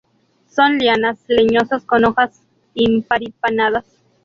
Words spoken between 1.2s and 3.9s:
leñosas con hojas imparipinnadas.